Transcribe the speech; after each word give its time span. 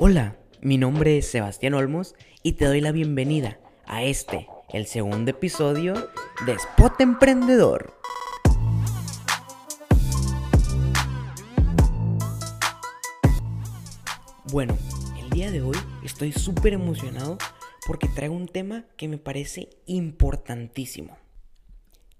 Hola, 0.00 0.36
mi 0.60 0.76
nombre 0.76 1.18
es 1.18 1.30
Sebastián 1.30 1.72
Olmos 1.74 2.16
y 2.42 2.54
te 2.54 2.64
doy 2.64 2.80
la 2.80 2.90
bienvenida 2.90 3.60
a 3.86 4.02
este, 4.02 4.48
el 4.72 4.86
segundo 4.86 5.30
episodio 5.30 5.94
de 6.46 6.54
Spot 6.54 7.00
Emprendedor. 7.00 7.94
Bueno, 14.50 14.76
el 15.22 15.30
día 15.30 15.52
de 15.52 15.62
hoy 15.62 15.76
estoy 16.02 16.32
súper 16.32 16.72
emocionado 16.72 17.38
porque 17.86 18.08
traigo 18.08 18.34
un 18.34 18.48
tema 18.48 18.86
que 18.96 19.06
me 19.06 19.18
parece 19.18 19.68
importantísimo. 19.86 21.16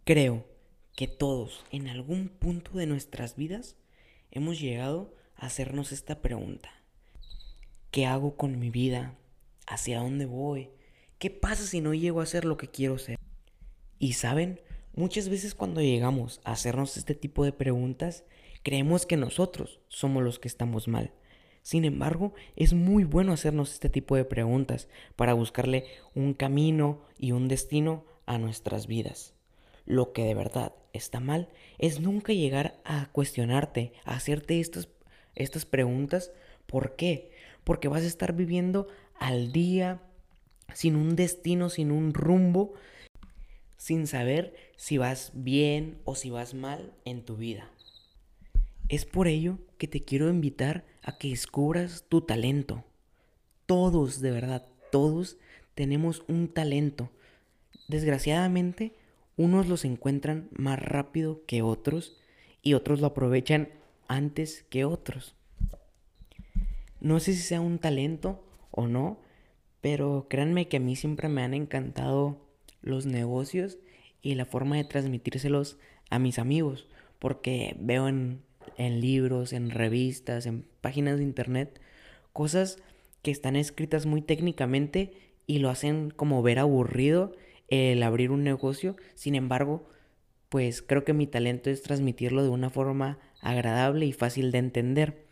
Creo 0.05 0.47
que 0.95 1.09
todos 1.09 1.65
en 1.73 1.89
algún 1.89 2.29
punto 2.29 2.71
de 2.79 2.87
nuestras 2.87 3.35
vidas 3.35 3.77
hemos 4.31 4.61
llegado 4.61 5.13
a 5.35 5.47
hacernos 5.47 5.91
esta 5.91 6.23
pregunta. 6.23 6.71
¿Qué 7.95 8.07
hago 8.07 8.37
con 8.37 8.59
mi 8.59 8.71
vida? 8.71 9.15
¿Hacia 9.69 10.01
dónde 10.01 10.27
voy? 10.27 10.71
¿Qué 11.21 11.31
pasa 11.31 11.63
si 11.63 11.81
no 11.81 11.95
llego 11.95 12.21
a 12.21 12.27
ser 12.27 12.45
lo 12.45 12.57
que 12.57 12.67
quiero 12.67 12.99
ser? 12.99 13.21
Y 14.01 14.15
saben, 14.15 14.61
muchas 14.97 15.29
veces 15.29 15.55
cuando 15.55 15.81
llegamos 15.81 16.41
a 16.43 16.51
hacernos 16.51 16.97
este 16.97 17.15
tipo 17.15 17.45
de 17.45 17.53
preguntas, 17.53 18.25
creemos 18.65 19.07
que 19.07 19.17
nosotros 19.17 19.79
somos 19.87 20.25
los 20.25 20.41
que 20.41 20.49
estamos 20.49 20.89
mal. 20.89 21.13
Sin 21.63 21.85
embargo, 21.85 22.35
es 22.57 22.73
muy 22.73 23.05
bueno 23.05 23.33
hacernos 23.33 23.71
este 23.71 23.89
tipo 23.89 24.17
de 24.17 24.25
preguntas 24.25 24.89
para 25.15 25.35
buscarle 25.35 25.85
un 26.17 26.35
camino 26.35 27.01
y 27.17 27.31
un 27.31 27.47
destino 27.47 28.05
a 28.27 28.39
nuestras 28.39 28.89
vidas. 28.89 29.35
Lo 29.87 30.13
que 30.13 30.25
de 30.25 30.35
verdad 30.35 30.75
está 30.93 31.21
mal 31.21 31.49
es 31.79 32.01
nunca 32.01 32.33
llegar 32.33 32.77
a 32.85 33.07
cuestionarte, 33.13 33.93
a 34.05 34.17
hacerte 34.17 34.59
estas, 34.59 34.89
estas 35.37 35.65
preguntas. 35.65 36.33
¿Por 36.67 36.97
qué? 36.97 37.31
porque 37.65 37.89
vas 37.89 38.03
a 38.03 38.07
estar 38.07 38.35
viviendo 38.35 38.87
al 39.19 39.53
día, 39.53 40.01
sin 40.73 40.97
un 40.97 41.17
destino, 41.17 41.71
sin 41.71 41.91
un 41.91 42.15
rumbo, 42.15 42.75
sin 43.77 44.07
saber 44.07 44.55
si 44.77 44.99
vas 44.99 45.33
bien 45.35 45.99
o 46.05 46.15
si 46.15 46.31
vas 46.31 46.55
mal 46.55 46.93
en 47.05 47.25
tu 47.25 47.37
vida. 47.37 47.71
Es 48.89 49.07
por 49.07 49.29
ello 49.29 49.59
que 49.79 49.89
te 49.89 50.03
quiero 50.03 50.29
invitar 50.29 50.85
a 51.03 51.19
que 51.19 51.29
descubras 51.29 52.05
tu 52.09 52.21
talento. 52.21 52.85
Todos, 53.67 54.21
de 54.21 54.31
verdad, 54.31 54.67
todos 54.93 55.39
tenemos 55.75 56.23
un 56.29 56.49
talento. 56.49 57.11
Desgraciadamente, 57.89 58.93
unos 59.37 59.69
los 59.69 59.85
encuentran 59.85 60.49
más 60.53 60.79
rápido 60.79 61.43
que 61.47 61.63
otros 61.63 62.19
y 62.63 62.75
otros 62.75 63.01
lo 63.01 63.09
aprovechan 63.09 63.71
antes 64.07 64.65
que 64.69 64.85
otros. 64.85 65.35
No 67.05 67.21
sé 67.21 67.35
si 67.35 67.43
sea 67.43 67.61
un 67.61 67.79
talento 67.79 68.43
o 68.71 68.87
no, 68.87 69.19
pero 69.83 70.27
créanme 70.31 70.69
que 70.69 70.79
a 70.79 70.81
mí 70.81 70.97
siempre 70.97 71.29
me 71.29 71.43
han 71.43 71.53
encantado 71.53 72.39
los 72.81 73.05
negocios 73.05 73.77
y 74.23 74.37
la 74.37 74.47
forma 74.47 74.77
de 74.77 74.85
transmitírselos 74.85 75.77
a 76.09 76.19
mis 76.19 76.39
amigos, 76.39 76.89
porque 77.19 77.77
veo 77.79 78.09
en, 78.09 78.41
libros, 78.79 79.53
en 79.53 79.69
revistas, 79.69 80.47
en 80.47 80.65
páginas 80.81 81.19
de 81.19 81.25
internet, 81.25 81.79
cosas 82.33 82.79
que 83.21 83.31
están 83.31 83.55
escritas 83.57 84.07
muy 84.07 84.23
técnicamente 84.23 85.13
y 85.47 85.59
lo 85.59 85.69
hacen 85.69 86.09
como 86.09 86.43
ver 86.43 86.59
aburrido 86.59 87.37
el 87.69 88.03
abrir 88.03 88.31
un 88.31 88.45
negocio. 88.45 88.97
Sin 89.15 89.35
embargo, 89.35 89.87
pues 90.49 90.81
creo 90.81 91.05
que 91.05 91.13
mi 91.13 91.27
talento 91.27 91.69
es 91.69 91.83
transmitirlo 91.83 92.43
de 92.43 92.49
una 92.49 92.71
forma 92.71 93.19
agradable 93.43 94.07
y 94.07 94.15
fácil 94.15 94.53
de 94.53 94.59
entender. 94.59 95.24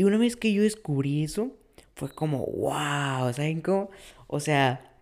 Y 0.00 0.04
una 0.04 0.16
vez 0.16 0.34
que 0.34 0.50
yo 0.50 0.62
descubrí 0.62 1.24
eso, 1.24 1.50
fue 1.94 2.08
como, 2.08 2.46
wow, 2.46 3.30
¿saben 3.34 3.60
cómo? 3.60 3.90
O 4.28 4.40
sea, 4.40 4.96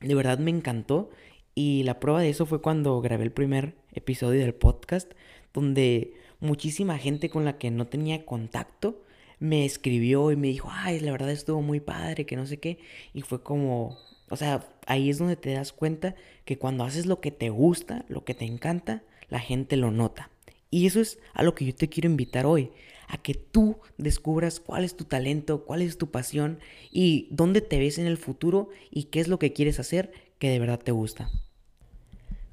de 0.00 0.12
verdad 0.16 0.40
me 0.40 0.50
encantó. 0.50 1.08
Y 1.54 1.84
la 1.84 2.00
prueba 2.00 2.20
de 2.20 2.30
eso 2.30 2.46
fue 2.46 2.60
cuando 2.60 3.00
grabé 3.00 3.22
el 3.22 3.30
primer 3.30 3.76
episodio 3.92 4.40
del 4.40 4.54
podcast, 4.56 5.12
donde 5.54 6.14
muchísima 6.40 6.98
gente 6.98 7.30
con 7.30 7.44
la 7.44 7.58
que 7.58 7.70
no 7.70 7.86
tenía 7.86 8.26
contacto 8.26 9.04
me 9.38 9.64
escribió 9.64 10.32
y 10.32 10.36
me 10.36 10.48
dijo, 10.48 10.68
ay, 10.68 10.98
la 10.98 11.12
verdad 11.12 11.30
estuvo 11.30 11.62
muy 11.62 11.78
padre, 11.78 12.26
que 12.26 12.34
no 12.34 12.44
sé 12.44 12.58
qué. 12.58 12.80
Y 13.14 13.22
fue 13.22 13.44
como, 13.44 13.98
o 14.30 14.36
sea, 14.36 14.68
ahí 14.86 15.10
es 15.10 15.18
donde 15.18 15.36
te 15.36 15.52
das 15.52 15.72
cuenta 15.72 16.16
que 16.44 16.58
cuando 16.58 16.82
haces 16.82 17.06
lo 17.06 17.20
que 17.20 17.30
te 17.30 17.50
gusta, 17.50 18.04
lo 18.08 18.24
que 18.24 18.34
te 18.34 18.46
encanta, 18.46 19.04
la 19.28 19.38
gente 19.38 19.76
lo 19.76 19.92
nota. 19.92 20.28
Y 20.72 20.86
eso 20.86 21.00
es 21.00 21.20
a 21.34 21.44
lo 21.44 21.54
que 21.54 21.66
yo 21.66 21.72
te 21.72 21.88
quiero 21.88 22.10
invitar 22.10 22.46
hoy, 22.46 22.72
a 23.10 23.18
que 23.18 23.34
tú 23.34 23.78
descubras 23.98 24.60
cuál 24.60 24.84
es 24.84 24.96
tu 24.96 25.04
talento, 25.04 25.64
cuál 25.64 25.82
es 25.82 25.98
tu 25.98 26.12
pasión 26.12 26.60
y 26.92 27.26
dónde 27.30 27.60
te 27.60 27.80
ves 27.80 27.98
en 27.98 28.06
el 28.06 28.16
futuro 28.16 28.70
y 28.88 29.04
qué 29.04 29.18
es 29.18 29.26
lo 29.26 29.40
que 29.40 29.52
quieres 29.52 29.80
hacer 29.80 30.12
que 30.38 30.48
de 30.48 30.60
verdad 30.60 30.78
te 30.78 30.92
gusta. 30.92 31.28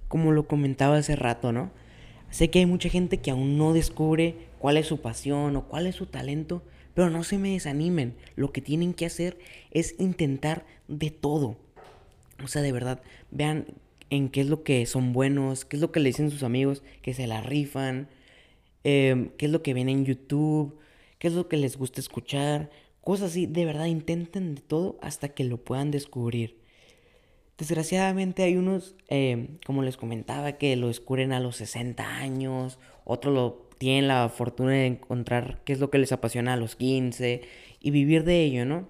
Como 0.07 0.31
lo 0.31 0.47
comentaba 0.47 0.97
hace 0.97 1.15
rato, 1.15 1.51
¿no? 1.51 1.69
Sé 2.31 2.49
que 2.49 2.59
hay 2.59 2.65
mucha 2.65 2.89
gente 2.89 3.19
que 3.19 3.29
aún 3.29 3.57
no 3.59 3.71
descubre 3.71 4.35
cuál 4.57 4.77
es 4.77 4.87
su 4.87 4.99
pasión 4.99 5.55
o 5.55 5.67
cuál 5.67 5.85
es 5.85 5.95
su 5.95 6.07
talento, 6.07 6.63
pero 6.95 7.11
no 7.11 7.23
se 7.23 7.37
me 7.37 7.51
desanimen. 7.51 8.15
Lo 8.35 8.51
que 8.51 8.61
tienen 8.61 8.95
que 8.95 9.05
hacer 9.05 9.37
es 9.69 9.93
intentar 9.99 10.65
de 10.87 11.11
todo. 11.11 11.55
O 12.43 12.47
sea, 12.47 12.63
de 12.63 12.71
verdad, 12.71 13.03
vean 13.29 13.67
en 14.09 14.29
qué 14.29 14.41
es 14.41 14.47
lo 14.47 14.63
que 14.63 14.87
son 14.87 15.13
buenos, 15.13 15.65
qué 15.65 15.75
es 15.75 15.81
lo 15.81 15.91
que 15.91 15.99
le 15.99 16.09
dicen 16.09 16.31
sus 16.31 16.41
amigos, 16.41 16.81
que 17.03 17.13
se 17.13 17.27
la 17.27 17.41
rifan, 17.41 18.07
Em, 18.83 19.29
qué 19.37 19.47
es 19.47 19.51
lo 19.51 19.63
que 19.63 19.73
viene 19.73 19.91
en 19.91 20.05
YouTube, 20.05 20.77
qué 21.19 21.27
es 21.27 21.33
lo 21.33 21.47
que 21.47 21.57
les 21.57 21.77
gusta 21.77 21.99
escuchar, 22.01 22.69
cosas 23.01 23.31
así. 23.31 23.45
De 23.45 23.65
verdad, 23.65 23.85
intenten 23.85 24.55
de 24.55 24.61
todo 24.61 24.97
hasta 25.01 25.29
que 25.29 25.43
lo 25.43 25.57
puedan 25.57 25.91
descubrir. 25.91 26.57
Desgraciadamente 27.57 28.43
hay 28.43 28.55
unos, 28.55 28.95
em, 29.07 29.57
como 29.65 29.81
les 29.81 29.97
comentaba, 29.97 30.53
que 30.53 30.75
lo 30.75 30.87
descubren 30.87 31.31
a 31.31 31.39
los 31.39 31.55
60 31.55 32.17
años, 32.17 32.77
otros 33.03 33.33
lo 33.33 33.67
tienen 33.79 34.07
la 34.07 34.29
fortuna 34.29 34.71
de 34.71 34.85
encontrar 34.87 35.61
qué 35.65 35.73
es 35.73 35.79
lo 35.79 35.89
que 35.89 35.97
les 35.97 36.11
apasiona 36.11 36.53
a 36.53 36.57
los 36.57 36.75
15 36.75 37.41
y 37.79 37.91
vivir 37.91 38.23
de 38.23 38.43
ello, 38.43 38.65
¿no? 38.65 38.87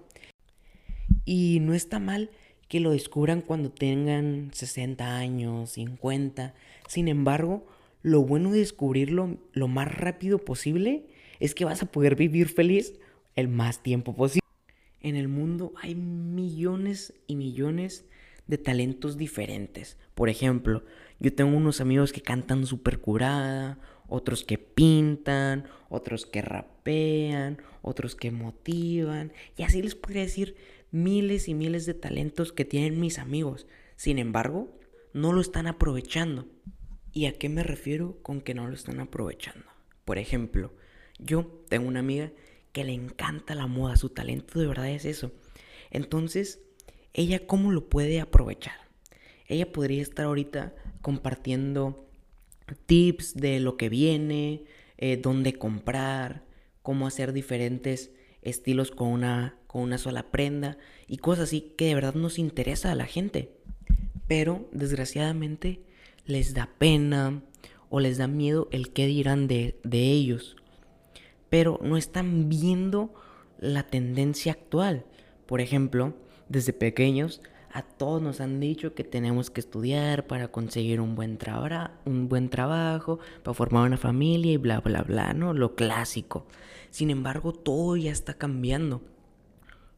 Y 1.24 1.60
no 1.60 1.74
está 1.74 1.98
mal 1.98 2.30
que 2.68 2.80
lo 2.80 2.90
descubran 2.90 3.40
cuando 3.40 3.70
tengan 3.70 4.50
60 4.52 5.16
años, 5.16 5.70
50. 5.70 6.54
Sin 6.86 7.08
embargo, 7.08 7.66
lo 8.02 8.22
bueno 8.22 8.50
de 8.52 8.60
descubrirlo 8.60 9.38
lo 9.52 9.68
más 9.68 9.92
rápido 9.94 10.38
posible 10.38 11.06
es 11.40 11.54
que 11.54 11.64
vas 11.64 11.82
a 11.82 11.90
poder 11.90 12.16
vivir 12.16 12.48
feliz 12.48 12.98
el 13.36 13.48
más 13.48 13.82
tiempo 13.82 14.14
posible. 14.14 14.46
En 15.00 15.16
el 15.16 15.28
mundo 15.28 15.72
hay 15.80 15.94
millones 15.94 17.14
y 17.26 17.36
millones 17.36 18.04
de 18.46 18.58
talentos 18.58 19.16
diferentes. 19.16 19.96
Por 20.14 20.28
ejemplo, 20.28 20.84
yo 21.20 21.32
tengo 21.32 21.56
unos 21.56 21.80
amigos 21.80 22.12
que 22.12 22.22
cantan 22.22 22.66
súper 22.66 22.98
curada, 22.98 23.78
otros 24.08 24.42
que 24.42 24.58
pintan, 24.58 25.68
otros 25.88 26.26
que 26.26 26.42
rapean, 26.42 27.58
otros 27.82 28.16
que 28.16 28.30
motivan, 28.30 29.32
y 29.56 29.62
así 29.62 29.82
les 29.82 29.94
podría 29.94 30.22
decir 30.22 30.56
miles 30.90 31.48
y 31.48 31.54
miles 31.54 31.86
de 31.86 31.94
talentos 31.94 32.52
que 32.52 32.64
tienen 32.64 32.98
mis 32.98 33.18
amigos. 33.18 33.66
Sin 33.96 34.18
embargo, 34.18 34.74
no 35.12 35.32
lo 35.32 35.40
están 35.40 35.66
aprovechando. 35.66 36.46
¿Y 37.18 37.26
a 37.26 37.32
qué 37.32 37.48
me 37.48 37.64
refiero 37.64 38.16
con 38.22 38.40
que 38.40 38.54
no 38.54 38.68
lo 38.68 38.74
están 38.74 39.00
aprovechando? 39.00 39.66
Por 40.04 40.18
ejemplo, 40.18 40.72
yo 41.18 41.64
tengo 41.68 41.88
una 41.88 41.98
amiga 41.98 42.30
que 42.70 42.84
le 42.84 42.92
encanta 42.92 43.56
la 43.56 43.66
moda, 43.66 43.96
su 43.96 44.10
talento 44.10 44.60
de 44.60 44.68
verdad 44.68 44.88
es 44.88 45.04
eso. 45.04 45.32
Entonces, 45.90 46.60
ella 47.14 47.44
cómo 47.44 47.72
lo 47.72 47.88
puede 47.88 48.20
aprovechar? 48.20 48.76
Ella 49.48 49.72
podría 49.72 50.00
estar 50.00 50.26
ahorita 50.26 50.76
compartiendo 51.02 52.08
tips 52.86 53.34
de 53.34 53.58
lo 53.58 53.76
que 53.76 53.88
viene, 53.88 54.62
eh, 54.96 55.16
dónde 55.16 55.54
comprar, 55.54 56.44
cómo 56.82 57.08
hacer 57.08 57.32
diferentes 57.32 58.12
estilos 58.42 58.92
con 58.92 59.08
una, 59.08 59.58
con 59.66 59.82
una 59.82 59.98
sola 59.98 60.30
prenda 60.30 60.78
y 61.08 61.16
cosas 61.16 61.48
así 61.48 61.74
que 61.76 61.86
de 61.86 61.96
verdad 61.96 62.14
nos 62.14 62.38
interesa 62.38 62.92
a 62.92 62.94
la 62.94 63.06
gente. 63.06 63.56
Pero 64.28 64.68
desgraciadamente 64.70 65.87
les 66.28 66.54
da 66.54 66.68
pena 66.78 67.42
o 67.90 67.98
les 67.98 68.18
da 68.18 68.28
miedo 68.28 68.68
el 68.70 68.92
qué 68.92 69.06
dirán 69.06 69.48
de, 69.48 69.80
de 69.82 70.12
ellos. 70.12 70.56
Pero 71.50 71.80
no 71.82 71.96
están 71.96 72.48
viendo 72.48 73.12
la 73.58 73.84
tendencia 73.84 74.52
actual. 74.52 75.04
Por 75.46 75.60
ejemplo, 75.60 76.14
desde 76.48 76.72
pequeños 76.72 77.40
a 77.72 77.82
todos 77.82 78.22
nos 78.22 78.40
han 78.40 78.60
dicho 78.60 78.94
que 78.94 79.04
tenemos 79.04 79.50
que 79.50 79.60
estudiar 79.60 80.26
para 80.26 80.48
conseguir 80.48 81.00
un 81.00 81.14
buen, 81.14 81.38
un 82.04 82.28
buen 82.28 82.48
trabajo, 82.48 83.18
para 83.42 83.54
formar 83.54 83.86
una 83.86 83.96
familia 83.96 84.52
y 84.52 84.56
bla, 84.56 84.80
bla, 84.80 85.02
bla, 85.02 85.32
¿no? 85.32 85.52
Lo 85.52 85.74
clásico. 85.74 86.46
Sin 86.90 87.10
embargo, 87.10 87.52
todo 87.52 87.96
ya 87.96 88.10
está 88.10 88.34
cambiando. 88.34 89.02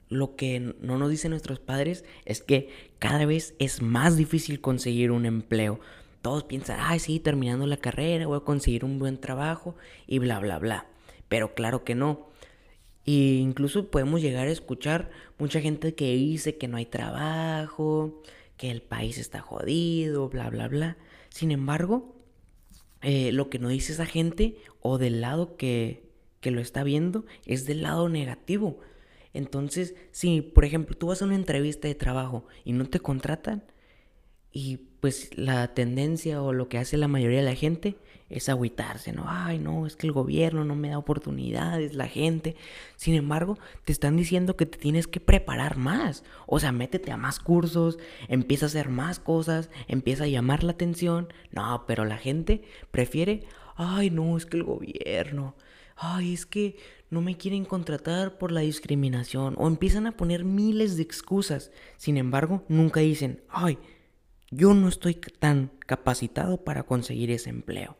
Lo 0.08 0.34
que 0.34 0.74
no 0.80 0.98
nos 0.98 1.10
dicen 1.10 1.30
nuestros 1.30 1.60
padres 1.60 2.04
es 2.24 2.42
que 2.42 2.68
cada 2.98 3.26
vez 3.26 3.54
es 3.60 3.82
más 3.82 4.16
difícil 4.16 4.60
conseguir 4.60 5.12
un 5.12 5.24
empleo 5.24 5.78
todos 6.22 6.44
piensan, 6.44 6.78
ay, 6.80 6.98
sí, 6.98 7.20
terminando 7.20 7.66
la 7.66 7.76
carrera 7.76 8.26
voy 8.26 8.36
a 8.36 8.44
conseguir 8.44 8.84
un 8.84 8.98
buen 8.98 9.18
trabajo 9.18 9.74
y 10.06 10.18
bla, 10.18 10.38
bla, 10.38 10.58
bla. 10.58 10.86
Pero 11.28 11.54
claro 11.54 11.84
que 11.84 11.94
no. 11.94 12.28
Y 13.04 13.38
incluso 13.38 13.90
podemos 13.90 14.20
llegar 14.20 14.46
a 14.46 14.50
escuchar 14.50 15.10
mucha 15.38 15.60
gente 15.60 15.94
que 15.94 16.14
dice 16.14 16.58
que 16.58 16.68
no 16.68 16.76
hay 16.76 16.86
trabajo, 16.86 18.22
que 18.56 18.70
el 18.70 18.82
país 18.82 19.18
está 19.18 19.40
jodido, 19.40 20.28
bla, 20.28 20.50
bla, 20.50 20.68
bla. 20.68 20.96
Sin 21.30 21.50
embargo, 21.50 22.14
eh, 23.02 23.32
lo 23.32 23.48
que 23.48 23.58
no 23.58 23.68
dice 23.68 23.92
esa 23.92 24.06
gente 24.06 24.56
o 24.80 24.98
del 24.98 25.22
lado 25.22 25.56
que, 25.56 26.10
que 26.40 26.50
lo 26.50 26.60
está 26.60 26.84
viendo 26.84 27.24
es 27.46 27.64
del 27.64 27.82
lado 27.82 28.08
negativo. 28.08 28.80
Entonces, 29.32 29.94
si 30.10 30.42
por 30.42 30.64
ejemplo 30.64 30.96
tú 30.96 31.06
vas 31.06 31.22
a 31.22 31.24
una 31.24 31.36
entrevista 31.36 31.88
de 31.88 31.94
trabajo 31.94 32.46
y 32.64 32.72
no 32.72 32.86
te 32.86 33.00
contratan, 33.00 33.64
y 34.52 34.78
pues 35.00 35.36
la 35.36 35.74
tendencia 35.74 36.42
o 36.42 36.52
lo 36.52 36.68
que 36.68 36.78
hace 36.78 36.96
la 36.96 37.08
mayoría 37.08 37.38
de 37.38 37.44
la 37.44 37.54
gente 37.54 37.96
es 38.30 38.48
agüitarse, 38.48 39.12
¿no? 39.12 39.24
Ay, 39.26 39.58
no, 39.58 39.86
es 39.86 39.96
que 39.96 40.06
el 40.06 40.12
gobierno 40.12 40.64
no 40.64 40.76
me 40.76 40.90
da 40.90 40.98
oportunidades, 40.98 41.94
la 41.94 42.06
gente. 42.06 42.54
Sin 42.94 43.14
embargo, 43.14 43.58
te 43.84 43.92
están 43.92 44.16
diciendo 44.16 44.56
que 44.56 44.66
te 44.66 44.78
tienes 44.78 45.08
que 45.08 45.18
preparar 45.18 45.76
más. 45.76 46.22
O 46.46 46.60
sea, 46.60 46.70
métete 46.70 47.10
a 47.10 47.16
más 47.16 47.40
cursos, 47.40 47.98
empieza 48.28 48.66
a 48.66 48.68
hacer 48.68 48.88
más 48.88 49.18
cosas, 49.18 49.68
empieza 49.88 50.24
a 50.24 50.28
llamar 50.28 50.62
la 50.62 50.72
atención. 50.72 51.32
No, 51.50 51.84
pero 51.88 52.04
la 52.04 52.18
gente 52.18 52.62
prefiere, 52.92 53.42
ay, 53.74 54.10
no, 54.10 54.36
es 54.36 54.46
que 54.46 54.58
el 54.58 54.64
gobierno, 54.64 55.56
ay, 55.96 56.32
es 56.32 56.46
que 56.46 56.76
no 57.10 57.22
me 57.22 57.36
quieren 57.36 57.64
contratar 57.64 58.38
por 58.38 58.52
la 58.52 58.60
discriminación. 58.60 59.56
O 59.58 59.66
empiezan 59.66 60.06
a 60.06 60.16
poner 60.16 60.44
miles 60.44 60.96
de 60.96 61.02
excusas. 61.02 61.72
Sin 61.96 62.16
embargo, 62.16 62.64
nunca 62.68 63.00
dicen, 63.00 63.42
ay, 63.48 63.76
yo 64.50 64.74
no 64.74 64.88
estoy 64.88 65.14
tan 65.14 65.70
capacitado 65.86 66.58
para 66.58 66.82
conseguir 66.82 67.30
ese 67.30 67.50
empleo. 67.50 67.96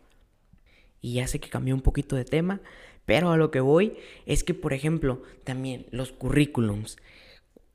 Y 1.01 1.15
ya 1.15 1.27
sé 1.27 1.41
que 1.41 1.49
cambió 1.49 1.75
un 1.75 1.81
poquito 1.81 2.17
de 2.17 2.25
tema, 2.25 2.61
pero 3.07 3.31
a 3.31 3.37
lo 3.37 3.51
que 3.51 3.61
voy 3.61 3.97
es 4.27 4.45
que, 4.45 4.55
por 4.55 4.73
ejemplo, 4.73 5.23
también 5.45 5.87
los 5.91 6.13
currículums, 6.13 6.97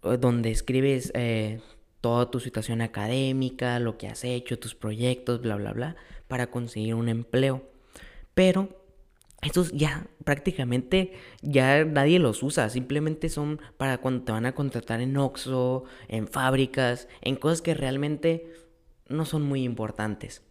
eh, 0.03 0.17
donde 0.19 0.51
escribes 0.51 1.11
eh, 1.15 1.59
toda 2.01 2.29
tu 2.29 2.39
situación 2.39 2.81
académica, 2.81 3.79
lo 3.79 3.97
que 3.97 4.07
has 4.07 4.23
hecho, 4.23 4.59
tus 4.59 4.75
proyectos, 4.75 5.41
bla, 5.41 5.55
bla, 5.55 5.73
bla, 5.73 5.95
para 6.27 6.51
conseguir 6.51 6.93
un 6.93 7.09
empleo. 7.09 7.63
Pero 8.33 8.69
estos 9.41 9.71
ya 9.71 10.07
prácticamente 10.23 11.13
ya 11.41 11.85
nadie 11.85 12.19
los 12.19 12.43
usa, 12.43 12.69
simplemente 12.69 13.29
son 13.29 13.59
para 13.77 13.99
cuando 13.99 14.23
te 14.23 14.31
van 14.31 14.45
a 14.45 14.55
contratar 14.55 15.01
en 15.01 15.17
Oxxo, 15.17 15.85
en 16.07 16.27
fábricas, 16.27 17.07
en 17.21 17.35
cosas 17.35 17.61
que 17.61 17.73
realmente 17.73 18.51
no 19.07 19.25
son 19.25 19.43
muy 19.43 19.63
importantes. 19.63 20.41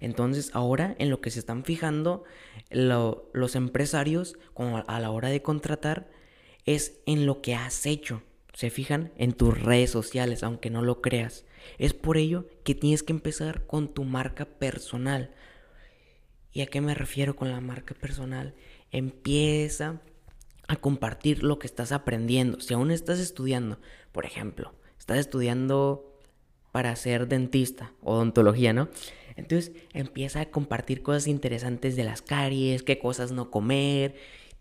Entonces 0.00 0.50
ahora 0.52 0.96
en 0.98 1.10
lo 1.10 1.20
que 1.20 1.30
se 1.30 1.38
están 1.38 1.64
fijando 1.64 2.24
los 2.70 3.54
empresarios 3.54 4.36
como 4.52 4.78
a 4.78 5.00
la 5.00 5.10
hora 5.10 5.28
de 5.28 5.42
contratar 5.42 6.10
es 6.64 7.00
en 7.06 7.24
lo 7.26 7.40
que 7.40 7.54
has 7.54 7.86
hecho. 7.86 8.22
Se 8.52 8.68
fijan 8.68 9.12
en 9.16 9.32
tus 9.32 9.58
redes 9.60 9.90
sociales, 9.90 10.42
aunque 10.42 10.70
no 10.70 10.82
lo 10.82 11.00
creas. 11.00 11.44
Es 11.78 11.94
por 11.94 12.16
ello 12.16 12.46
que 12.64 12.74
tienes 12.74 13.02
que 13.02 13.12
empezar 13.12 13.66
con 13.66 13.94
tu 13.94 14.04
marca 14.04 14.44
personal. 14.44 15.30
¿Y 16.52 16.60
a 16.60 16.66
qué 16.66 16.80
me 16.80 16.94
refiero 16.94 17.34
con 17.36 17.50
la 17.50 17.60
marca 17.60 17.94
personal? 17.94 18.54
Empieza 18.90 20.02
a 20.68 20.76
compartir 20.76 21.42
lo 21.42 21.58
que 21.58 21.66
estás 21.66 21.92
aprendiendo. 21.92 22.60
Si 22.60 22.74
aún 22.74 22.90
estás 22.90 23.20
estudiando, 23.20 23.78
por 24.10 24.26
ejemplo, 24.26 24.74
estás 24.98 25.18
estudiando 25.18 26.11
para 26.72 26.96
ser 26.96 27.28
dentista, 27.28 27.92
odontología, 28.02 28.72
¿no? 28.72 28.88
Entonces 29.36 29.72
empieza 29.92 30.40
a 30.40 30.50
compartir 30.50 31.02
cosas 31.02 31.26
interesantes 31.26 31.96
de 31.96 32.04
las 32.04 32.22
caries, 32.22 32.82
qué 32.82 32.98
cosas 32.98 33.32
no 33.32 33.50
comer. 33.50 34.14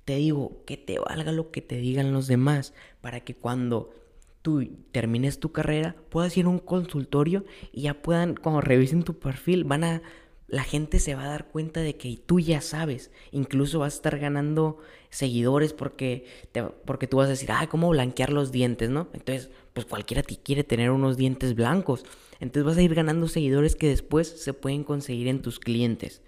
Te 0.05 0.15
digo, 0.15 0.63
que 0.65 0.77
te 0.77 0.99
valga 0.99 1.31
lo 1.31 1.51
que 1.51 1.61
te 1.61 1.77
digan 1.77 2.13
los 2.13 2.27
demás, 2.27 2.73
para 3.01 3.21
que 3.21 3.35
cuando 3.35 3.93
tú 4.41 4.67
termines 4.91 5.39
tu 5.39 5.51
carrera 5.51 5.95
puedas 6.09 6.35
ir 6.35 6.45
a 6.45 6.49
un 6.49 6.59
consultorio 6.59 7.45
y 7.71 7.83
ya 7.83 8.01
puedan, 8.01 8.35
cuando 8.35 8.61
revisen 8.61 9.03
tu 9.03 9.19
perfil, 9.19 9.63
van 9.63 9.83
a 9.83 10.01
la 10.51 10.63
gente 10.63 10.99
se 10.99 11.15
va 11.15 11.23
a 11.23 11.29
dar 11.29 11.47
cuenta 11.47 11.79
de 11.79 11.95
que 11.95 12.17
tú 12.17 12.41
ya 12.41 12.59
sabes. 12.59 13.09
Incluso 13.31 13.79
vas 13.79 13.93
a 13.93 13.95
estar 13.95 14.19
ganando 14.19 14.79
seguidores 15.09 15.71
porque, 15.71 16.25
porque 16.85 17.07
tú 17.07 17.17
vas 17.17 17.27
a 17.27 17.31
decir, 17.31 17.51
ah, 17.53 17.67
¿cómo 17.69 17.87
blanquear 17.89 18.33
los 18.33 18.51
dientes, 18.51 18.89
no? 18.89 19.07
Entonces, 19.13 19.49
pues 19.73 19.85
cualquiera 19.85 20.23
te 20.23 20.37
quiere 20.37 20.63
tener 20.63 20.91
unos 20.91 21.17
dientes 21.17 21.55
blancos. 21.55 22.03
Entonces 22.39 22.63
vas 22.65 22.77
a 22.77 22.81
ir 22.81 22.95
ganando 22.95 23.27
seguidores 23.27 23.75
que 23.75 23.87
después 23.87 24.27
se 24.27 24.53
pueden 24.53 24.83
conseguir 24.83 25.27
en 25.27 25.41
tus 25.41 25.59
clientes. 25.59 26.21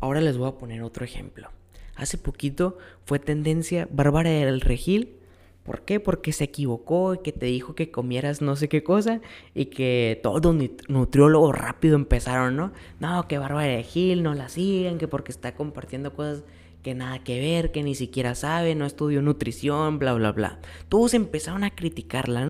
Ahora 0.00 0.20
les 0.20 0.36
voy 0.36 0.48
a 0.48 0.58
poner 0.58 0.82
otro 0.82 1.04
ejemplo. 1.04 1.50
Hace 1.94 2.18
poquito 2.18 2.78
fue 3.04 3.18
tendencia 3.18 3.88
Bárbara 3.90 4.30
del 4.30 4.60
Regil 4.60 5.22
¿Por 5.64 5.82
qué? 5.82 6.00
Porque 6.00 6.32
se 6.32 6.44
equivocó 6.44 7.14
y 7.14 7.18
que 7.18 7.30
te 7.30 7.46
dijo 7.46 7.74
que 7.74 7.90
comieras 7.90 8.42
no 8.42 8.56
sé 8.56 8.68
qué 8.68 8.82
cosa 8.82 9.20
y 9.54 9.66
que 9.66 10.18
todos 10.22 10.42
los 10.44 10.70
nutriólogos 10.88 11.56
rápido 11.56 11.94
empezaron, 11.94 12.56
¿no? 12.56 12.72
No, 12.98 13.28
que 13.28 13.38
Bárbara 13.38 13.68
de 13.68 13.84
Gil 13.84 14.24
no 14.24 14.34
la 14.34 14.48
sigan, 14.48 14.98
que 14.98 15.06
porque 15.06 15.30
está 15.30 15.54
compartiendo 15.54 16.14
cosas 16.14 16.42
que 16.82 16.94
nada 16.94 17.20
que 17.22 17.38
ver, 17.38 17.70
que 17.70 17.84
ni 17.84 17.94
siquiera 17.94 18.34
sabe, 18.34 18.74
no 18.74 18.86
estudió 18.86 19.22
nutrición, 19.22 20.00
bla, 20.00 20.14
bla, 20.14 20.32
bla. 20.32 20.58
Todos 20.88 21.14
empezaron 21.14 21.62
a 21.62 21.70
criticarla, 21.70 22.48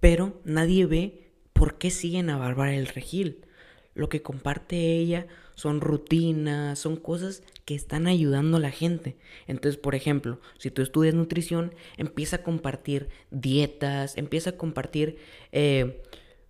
pero 0.00 0.40
nadie 0.44 0.86
ve 0.86 1.30
por 1.52 1.78
qué 1.78 1.90
siguen 1.90 2.30
a 2.30 2.38
Bárbara 2.38 2.72
del 2.72 2.86
Regil. 2.86 3.44
Lo 3.94 4.08
que 4.08 4.22
comparte 4.22 4.96
ella 4.96 5.26
son 5.54 5.80
rutinas, 5.80 6.78
son 6.78 6.96
cosas 6.96 7.42
que 7.66 7.74
están 7.74 8.06
ayudando 8.06 8.56
a 8.56 8.60
la 8.60 8.70
gente. 8.70 9.16
Entonces, 9.46 9.78
por 9.78 9.94
ejemplo, 9.94 10.40
si 10.58 10.70
tú 10.70 10.80
estudias 10.80 11.14
nutrición, 11.14 11.74
empieza 11.98 12.36
a 12.36 12.42
compartir 12.42 13.08
dietas, 13.30 14.16
empieza 14.16 14.50
a 14.50 14.56
compartir 14.56 15.18
eh, 15.52 16.02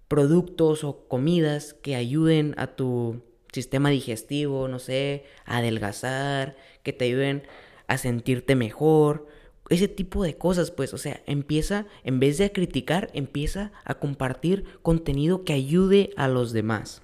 productos 0.07 0.85
o 0.85 1.09
comidas 1.09 1.75
que 1.75 1.97
ayuden 1.97 2.55
a 2.57 2.69
tu 2.69 3.23
sistema 3.53 3.91
digestivo, 3.91 4.69
no 4.69 4.79
sé, 4.79 5.25
a 5.45 5.59
adelgazar, 5.59 6.57
que 6.83 6.93
te 6.93 7.07
ayuden 7.07 7.43
a 7.89 7.99
sentirte 7.99 8.55
mejor. 8.55 9.27
Ese 9.71 9.89
tipo 9.89 10.25
de 10.25 10.37
cosas, 10.37 10.73
pues, 10.73 10.93
o 10.93 10.99
sea, 10.99 11.23
empieza, 11.27 11.87
en 12.03 12.19
vez 12.19 12.39
de 12.39 12.51
criticar, 12.51 13.09
empieza 13.15 13.73
a 13.85 13.95
compartir 13.95 14.65
contenido 14.83 15.45
que 15.45 15.53
ayude 15.53 16.11
a 16.17 16.27
los 16.27 16.53
demás. 16.53 17.03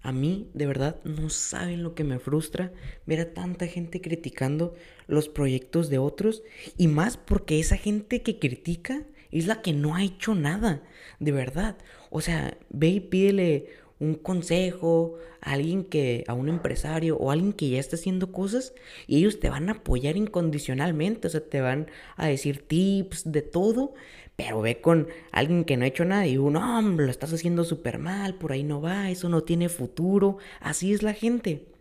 A 0.00 0.10
mí, 0.10 0.48
de 0.54 0.66
verdad, 0.66 0.96
no 1.04 1.28
saben 1.30 1.82
lo 1.82 1.94
que 1.94 2.04
me 2.04 2.18
frustra 2.18 2.72
ver 3.06 3.20
a 3.20 3.34
tanta 3.34 3.66
gente 3.66 4.00
criticando 4.00 4.74
los 5.06 5.28
proyectos 5.28 5.90
de 5.90 5.98
otros 5.98 6.42
y 6.76 6.88
más 6.88 7.16
porque 7.16 7.60
esa 7.60 7.76
gente 7.76 8.22
que 8.22 8.38
critica 8.38 9.04
es 9.30 9.46
la 9.46 9.60
que 9.62 9.72
no 9.72 9.94
ha 9.94 10.04
hecho 10.04 10.34
nada, 10.34 10.82
de 11.20 11.32
verdad. 11.32 11.76
O 12.10 12.20
sea, 12.20 12.56
ve 12.70 12.88
y 12.88 13.00
pídele 13.00 13.66
un 14.00 14.14
consejo 14.14 15.16
a 15.40 15.52
alguien 15.52 15.84
que, 15.84 16.24
a 16.26 16.34
un 16.34 16.48
empresario 16.48 17.16
o 17.16 17.30
alguien 17.30 17.52
que 17.52 17.68
ya 17.70 17.78
está 17.78 17.96
haciendo 17.96 18.32
cosas 18.32 18.74
y 19.06 19.18
ellos 19.18 19.40
te 19.40 19.50
van 19.50 19.68
a 19.68 19.72
apoyar 19.72 20.16
incondicionalmente, 20.16 21.28
o 21.28 21.30
sea, 21.30 21.40
te 21.40 21.60
van 21.60 21.88
a 22.16 22.26
decir 22.26 22.66
tips 22.66 23.30
de 23.30 23.42
todo 23.42 23.94
pero 24.36 24.60
ve 24.60 24.80
con 24.80 25.08
alguien 25.30 25.64
que 25.64 25.76
no 25.76 25.84
ha 25.84 25.88
hecho 25.88 26.04
nada 26.04 26.26
y 26.26 26.38
uno, 26.38 26.78
hombre, 26.78 27.06
lo 27.06 27.10
estás 27.10 27.32
haciendo 27.32 27.64
súper 27.64 27.98
mal, 27.98 28.34
por 28.34 28.52
ahí 28.52 28.64
no 28.64 28.80
va, 28.80 29.10
eso 29.10 29.28
no 29.28 29.42
tiene 29.42 29.68
futuro. 29.68 30.38
Así 30.60 30.92
es 30.92 31.02
la 31.02 31.14
gente. 31.14 31.73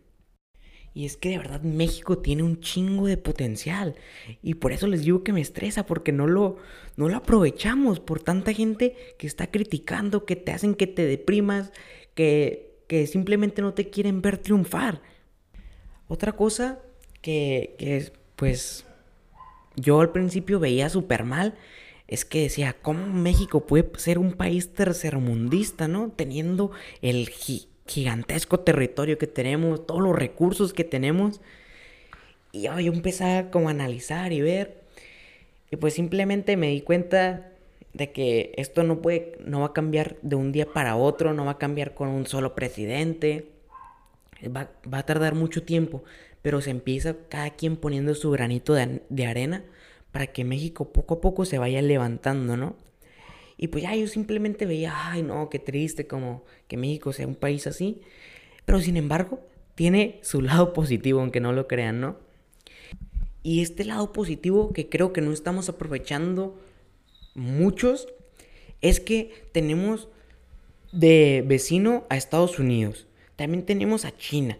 Y 0.93 1.05
es 1.05 1.17
que 1.17 1.29
de 1.29 1.39
verdad 1.39 1.61
México 1.61 2.19
tiene 2.19 2.43
un 2.43 2.59
chingo 2.59 3.07
de 3.07 3.17
potencial. 3.17 3.95
Y 4.43 4.55
por 4.55 4.73
eso 4.73 4.87
les 4.87 5.03
digo 5.03 5.23
que 5.23 5.33
me 5.33 5.41
estresa, 5.41 5.85
porque 5.85 6.11
no 6.11 6.27
lo, 6.27 6.57
no 6.97 7.09
lo 7.09 7.17
aprovechamos 7.17 7.99
por 7.99 8.21
tanta 8.21 8.53
gente 8.53 8.95
que 9.17 9.25
está 9.25 9.47
criticando, 9.47 10.25
que 10.25 10.35
te 10.35 10.51
hacen 10.51 10.75
que 10.75 10.85
te 10.85 11.05
deprimas, 11.05 11.71
que, 12.13 12.75
que 12.87 13.07
simplemente 13.07 13.61
no 13.61 13.73
te 13.73 13.89
quieren 13.89 14.21
ver 14.21 14.37
triunfar. 14.37 15.01
Otra 16.07 16.33
cosa 16.33 16.79
que, 17.21 17.75
que 17.79 18.11
pues 18.35 18.85
yo 19.75 19.99
al 19.99 20.11
principio 20.11 20.59
veía 20.59 20.89
súper 20.89 21.23
mal 21.23 21.55
es 22.07 22.25
que 22.25 22.41
decía, 22.43 22.75
¿cómo 22.79 23.07
México 23.07 23.65
puede 23.65 23.89
ser 23.97 24.19
un 24.19 24.33
país 24.33 24.73
tercermundista, 24.73 25.87
¿no? 25.87 26.11
Teniendo 26.15 26.71
el 27.01 27.29
gigantesco 27.87 28.59
territorio 28.59 29.17
que 29.17 29.27
tenemos, 29.27 29.85
todos 29.85 30.01
los 30.01 30.15
recursos 30.15 30.73
que 30.73 30.83
tenemos. 30.83 31.41
Y 32.51 32.63
yo, 32.63 32.79
yo 32.79 32.93
empecé 32.93 33.47
como 33.51 33.67
a 33.67 33.71
analizar 33.71 34.31
y 34.31 34.41
ver. 34.41 34.81
Y 35.71 35.75
pues 35.75 35.93
simplemente 35.95 36.55
me 36.57 36.67
di 36.67 36.81
cuenta 36.81 37.51
de 37.93 38.11
que 38.11 38.53
esto 38.57 38.83
no 38.83 39.01
puede, 39.01 39.37
no 39.45 39.61
va 39.61 39.67
a 39.67 39.73
cambiar 39.73 40.17
de 40.21 40.35
un 40.35 40.51
día 40.51 40.65
para 40.65 40.95
otro, 40.95 41.33
no 41.33 41.45
va 41.45 41.51
a 41.51 41.57
cambiar 41.57 41.93
con 41.93 42.09
un 42.09 42.25
solo 42.25 42.55
presidente. 42.55 43.47
Va, 44.45 44.71
va 44.91 44.99
a 44.99 45.05
tardar 45.05 45.35
mucho 45.35 45.63
tiempo, 45.63 46.03
pero 46.41 46.61
se 46.61 46.69
empieza 46.69 47.15
cada 47.29 47.51
quien 47.51 47.77
poniendo 47.77 48.13
su 48.15 48.29
granito 48.31 48.73
de, 48.73 49.01
de 49.09 49.25
arena 49.25 49.63
para 50.11 50.27
que 50.27 50.43
México 50.43 50.91
poco 50.91 51.15
a 51.15 51.21
poco 51.21 51.45
se 51.45 51.57
vaya 51.57 51.81
levantando, 51.81 52.55
¿no? 52.55 52.75
Y 53.63 53.69
pues 53.69 53.83
ya 53.83 53.95
yo 53.95 54.07
simplemente 54.07 54.65
veía, 54.65 55.09
ay 55.09 55.23
no, 55.23 55.49
qué 55.49 55.57
triste 55.57 56.05
como 56.05 56.43
que 56.67 56.75
México 56.75 57.13
sea 57.13 57.25
un 57.25 57.35
país 57.35 57.65
así. 57.65 58.01
Pero 58.65 58.81
sin 58.81 58.97
embargo, 58.97 59.39
tiene 59.73 60.19
su 60.21 60.41
lado 60.49 60.73
positivo, 60.73 61.21
aunque 61.21 61.39
no 61.39 61.53
lo 61.53 61.65
crean, 61.65 62.01
¿no? 62.01 62.17
Y 63.41 63.61
este 63.61 63.85
lado 63.85 64.11
positivo 64.11 64.73
que 64.73 64.89
creo 64.89 65.13
que 65.13 65.21
no 65.21 65.31
estamos 65.31 65.69
aprovechando 65.69 66.59
muchos 67.35 68.09
es 68.81 68.99
que 68.99 69.31
tenemos 69.53 70.09
de 70.91 71.41
vecino 71.47 72.05
a 72.09 72.17
Estados 72.17 72.59
Unidos. 72.59 73.07
También 73.37 73.65
tenemos 73.65 74.03
a 74.03 74.13
China. 74.17 74.57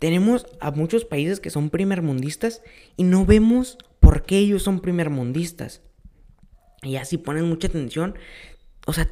Tenemos 0.00 0.48
a 0.58 0.72
muchos 0.72 1.04
países 1.04 1.38
que 1.38 1.50
son 1.50 1.70
primermundistas 1.70 2.62
y 2.96 3.04
no 3.04 3.26
vemos 3.26 3.78
por 4.00 4.24
qué 4.24 4.38
ellos 4.38 4.64
son 4.64 4.80
primermundistas. 4.80 5.82
Y 6.84 6.96
así 6.96 7.18
ponen 7.18 7.48
mucha 7.48 7.68
atención, 7.68 8.14
o 8.86 8.92
sea, 8.92 9.08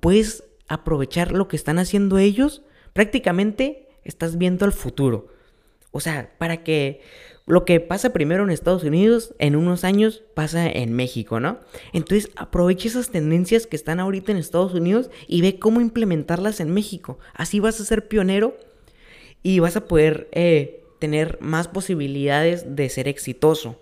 puedes 0.00 0.44
aprovechar 0.68 1.32
lo 1.32 1.48
que 1.48 1.56
están 1.56 1.78
haciendo 1.78 2.18
ellos. 2.18 2.62
Prácticamente 2.92 3.88
estás 4.04 4.38
viendo 4.38 4.64
al 4.64 4.72
futuro. 4.72 5.28
O 5.90 6.00
sea, 6.00 6.32
para 6.38 6.62
que 6.62 7.00
lo 7.46 7.64
que 7.64 7.80
pasa 7.80 8.12
primero 8.12 8.44
en 8.44 8.50
Estados 8.50 8.84
Unidos, 8.84 9.34
en 9.38 9.56
unos 9.56 9.84
años 9.84 10.22
pasa 10.34 10.68
en 10.68 10.92
México, 10.92 11.40
¿no? 11.40 11.60
Entonces 11.94 12.30
aprovecha 12.36 12.88
esas 12.88 13.10
tendencias 13.10 13.66
que 13.66 13.76
están 13.76 14.00
ahorita 14.00 14.32
en 14.32 14.38
Estados 14.38 14.74
Unidos 14.74 15.10
y 15.26 15.40
ve 15.40 15.58
cómo 15.58 15.80
implementarlas 15.80 16.60
en 16.60 16.70
México. 16.70 17.18
Así 17.32 17.58
vas 17.58 17.80
a 17.80 17.86
ser 17.86 18.06
pionero 18.06 18.56
y 19.42 19.60
vas 19.60 19.76
a 19.76 19.86
poder 19.86 20.28
eh, 20.32 20.84
tener 20.98 21.38
más 21.40 21.68
posibilidades 21.68 22.76
de 22.76 22.88
ser 22.90 23.08
exitoso. 23.08 23.80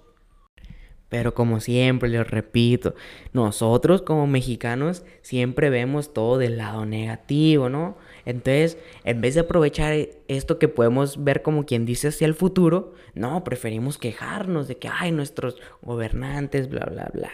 Pero 1.08 1.34
como 1.34 1.60
siempre, 1.60 2.08
les 2.08 2.28
repito, 2.28 2.94
nosotros 3.32 4.02
como 4.02 4.26
mexicanos 4.26 5.04
siempre 5.22 5.70
vemos 5.70 6.12
todo 6.12 6.36
del 6.36 6.56
lado 6.56 6.84
negativo, 6.84 7.68
¿no? 7.68 7.96
Entonces, 8.24 8.76
en 9.04 9.20
vez 9.20 9.34
de 9.34 9.42
aprovechar 9.42 9.94
esto 10.26 10.58
que 10.58 10.66
podemos 10.66 11.22
ver 11.22 11.42
como 11.42 11.64
quien 11.64 11.86
dice 11.86 12.08
hacia 12.08 12.26
el 12.26 12.34
futuro, 12.34 12.94
no, 13.14 13.44
preferimos 13.44 13.98
quejarnos 13.98 14.66
de 14.66 14.78
que, 14.78 14.88
ay, 14.92 15.12
nuestros 15.12 15.58
gobernantes, 15.80 16.68
bla, 16.68 16.86
bla, 16.86 17.08
bla. 17.14 17.30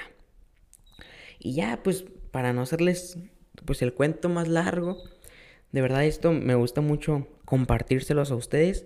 Y 1.38 1.55
ya, 1.55 1.83
pues, 1.83 2.05
para 2.31 2.52
no 2.52 2.61
hacerles, 2.61 3.19
pues, 3.64 3.81
el 3.81 3.95
cuento 3.95 4.29
más 4.29 4.49
largo, 4.49 4.99
de 5.73 5.81
verdad 5.81 6.05
esto 6.05 6.33
me 6.33 6.55
gusta 6.55 6.83
mucho 6.83 7.26
compartírselos 7.47 8.31
a 8.31 8.35
ustedes, 8.35 8.85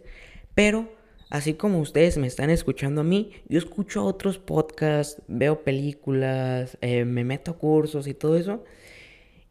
pero 0.54 0.88
Así 1.28 1.54
como 1.54 1.80
ustedes 1.80 2.18
me 2.18 2.28
están 2.28 2.50
escuchando 2.50 3.00
a 3.00 3.04
mí, 3.04 3.32
yo 3.48 3.58
escucho 3.58 4.04
otros 4.04 4.38
podcasts, 4.38 5.20
veo 5.26 5.64
películas, 5.64 6.78
eh, 6.80 7.04
me 7.04 7.24
meto 7.24 7.52
a 7.52 7.58
cursos 7.58 8.06
y 8.06 8.14
todo 8.14 8.36
eso. 8.36 8.62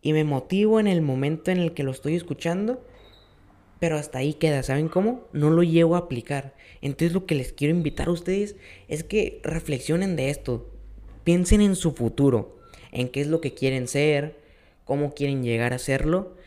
Y 0.02 0.14
me 0.14 0.24
motivo 0.24 0.80
en 0.80 0.88
el 0.88 1.02
momento 1.02 1.52
en 1.52 1.58
el 1.58 1.74
que 1.74 1.84
lo 1.84 1.92
estoy 1.92 2.16
escuchando. 2.16 2.86
Pero 3.80 3.98
hasta 3.98 4.20
ahí 4.20 4.36
queda, 4.36 4.64
¿saben 4.64 4.88
cómo? 4.88 5.28
No 5.34 5.50
lo 5.50 5.64
llevo 5.64 5.96
a 5.96 6.00
aplicar. 6.00 6.56
Entonces 6.82 7.12
lo 7.12 7.26
que 7.26 7.36
les 7.36 7.52
quiero 7.52 7.76
invitar 7.76 8.08
a 8.08 8.12
ustedes 8.12 8.56
es 8.88 9.04
que 9.04 9.42
reflexionen 9.44 10.16
de 10.16 10.30
esto. 10.30 10.72
Piensen 11.26 11.60
en 11.60 11.76
su 11.76 11.92
futuro, 11.92 12.58
en 12.94 13.10
qué 13.10 13.20
es 13.20 13.28
lo 13.28 13.42
que 13.42 13.54
quieren 13.54 13.90
ser, 13.90 14.40
cómo 14.86 15.14
quieren 15.14 15.44
llegar 15.44 15.74
a 15.74 15.80
serlo. 15.80 16.38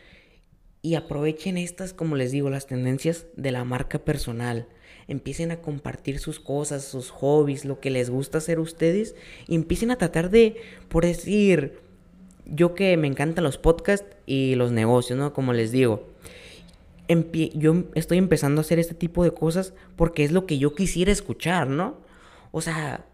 Y 0.81 0.95
aprovechen 0.95 1.57
estas, 1.57 1.93
como 1.93 2.15
les 2.15 2.31
digo, 2.31 2.49
las 2.49 2.65
tendencias 2.65 3.27
de 3.35 3.51
la 3.51 3.63
marca 3.63 3.99
personal 3.99 4.67
empiecen 5.09 5.51
a 5.51 5.57
compartir 5.57 6.19
sus 6.19 6.39
cosas, 6.39 6.85
sus 6.85 7.09
hobbies, 7.09 7.65
lo 7.65 7.79
que 7.79 7.89
les 7.89 8.09
gusta 8.09 8.37
hacer 8.37 8.59
ustedes 8.59 9.15
y 9.47 9.55
empiecen 9.55 9.91
a 9.91 9.97
tratar 9.97 10.29
de, 10.29 10.55
por 10.87 11.03
decir, 11.03 11.79
yo 12.45 12.75
que 12.75 12.95
me 12.95 13.07
encantan 13.07 13.43
los 13.43 13.57
podcasts 13.57 14.15
y 14.25 14.55
los 14.55 14.71
negocios, 14.71 15.19
¿no? 15.19 15.33
Como 15.33 15.51
les 15.51 15.71
digo. 15.71 16.07
yo 17.55 17.83
estoy 17.95 18.19
empezando 18.19 18.61
a 18.61 18.63
hacer 18.63 18.79
este 18.79 18.93
tipo 18.95 19.23
de 19.23 19.31
cosas 19.31 19.73
porque 19.95 20.23
es 20.23 20.31
lo 20.31 20.45
que 20.45 20.59
yo 20.59 20.75
quisiera 20.75 21.11
escuchar, 21.11 21.67
¿no? 21.67 21.97
O 22.51 22.61
sea, 22.61 23.05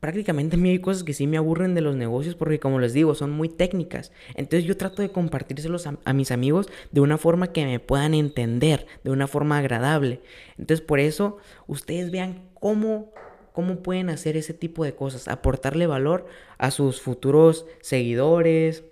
prácticamente 0.00 0.56
a 0.56 0.58
mí 0.58 0.70
hay 0.70 0.78
cosas 0.80 1.04
que 1.04 1.12
sí 1.12 1.26
me 1.26 1.36
aburren 1.36 1.74
de 1.74 1.82
los 1.82 1.94
negocios 1.94 2.34
porque 2.34 2.58
como 2.58 2.80
les 2.80 2.92
digo, 2.92 3.14
son 3.14 3.30
muy 3.30 3.48
técnicas. 3.48 4.12
Entonces 4.34 4.64
yo 4.64 4.76
trato 4.76 5.02
de 5.02 5.10
compartírselos 5.10 5.86
a, 5.86 6.12
mis 6.12 6.30
amigos 6.30 6.68
de 6.90 7.00
una 7.00 7.18
forma 7.18 7.52
que 7.52 7.64
me 7.66 7.78
puedan 7.78 8.14
entender, 8.14 8.86
de 9.04 9.10
una 9.10 9.26
forma 9.26 9.58
agradable. 9.58 10.22
Entonces 10.58 10.84
por 10.84 11.00
eso 11.00 11.36
ustedes 11.66 12.10
vean 12.10 12.48
cómo, 12.54 13.12
cómo 13.52 13.82
pueden 13.82 14.08
hacer 14.08 14.36
ese 14.36 14.54
tipo 14.54 14.84
de 14.84 14.94
cosas, 14.94 15.28
aportarle 15.28 15.86
valor 15.86 16.26
a 16.58 16.70
sus 16.70 17.00
futuros 17.00 17.66
seguidores, 17.80 18.84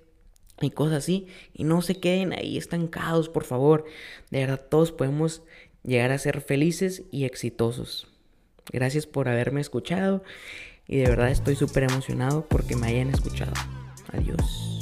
y 0.61 0.71
cosas 0.71 0.99
así. 0.99 1.29
Y 1.55 1.62
no 1.62 1.83
se 1.83 2.00
queden 2.00 2.33
ahí 2.33 2.59
estancados, 2.59 3.29
por 3.29 3.45
favor. 3.45 3.85
De 4.31 4.41
verdad, 4.41 4.67
todos 4.69 4.91
podemos 4.91 5.43
llegar 5.85 6.11
a 6.11 6.19
ser 6.19 6.41
felices 6.41 7.05
y 7.12 7.27
exitosos. 7.27 8.09
Gracias 8.73 9.07
por 9.07 9.29
haberme 9.29 9.61
escuchado 9.61 10.23
y 10.88 10.97
de 10.97 11.09
verdad 11.09 11.30
estoy 11.30 11.54
súper 11.54 11.85
emocionado 11.85 12.49
porque 12.49 12.75
me 12.75 12.88
hayan 12.88 13.11
escuchado. 13.11 13.52
Adiós. 14.12 14.77